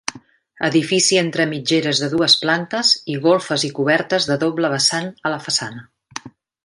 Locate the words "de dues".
2.03-2.35